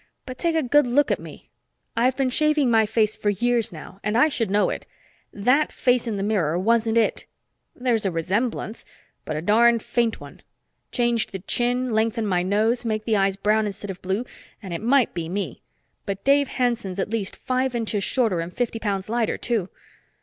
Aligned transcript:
But 0.25 0.39
take 0.39 0.55
a 0.55 0.63
good 0.63 0.87
look 0.87 1.11
at 1.11 1.19
me. 1.19 1.51
I've 1.95 2.17
been 2.17 2.31
shaving 2.31 2.71
my 2.71 2.87
face 2.87 3.15
for 3.15 3.29
years 3.29 3.71
now, 3.71 3.99
and 4.03 4.17
I 4.17 4.29
should 4.29 4.49
know 4.49 4.71
it. 4.71 4.87
That 5.31 5.71
face 5.71 6.07
in 6.07 6.17
the 6.17 6.23
mirror 6.23 6.57
wasn't 6.57 6.97
it! 6.97 7.27
There's 7.75 8.03
a 8.03 8.09
resemblance. 8.09 8.83
But 9.25 9.35
a 9.35 9.43
darned 9.43 9.83
faint 9.83 10.19
one. 10.19 10.41
Change 10.91 11.27
the 11.27 11.37
chin, 11.37 11.91
lengthen 11.93 12.25
my 12.25 12.41
nose, 12.41 12.83
make 12.83 13.03
the 13.05 13.15
eyes 13.15 13.35
brown 13.37 13.67
instead 13.67 13.91
of 13.91 14.01
blue, 14.01 14.25
and 14.59 14.73
it 14.73 14.81
might 14.81 15.13
be 15.13 15.29
me. 15.29 15.61
But 16.07 16.23
Dave 16.23 16.47
Hanson's 16.47 16.97
at 16.97 17.11
least 17.11 17.35
five 17.35 17.75
inches 17.75 18.03
shorter 18.03 18.39
and 18.39 18.51
fifty 18.51 18.79
pounds 18.79 19.07
lighter, 19.07 19.37
too. 19.37 19.69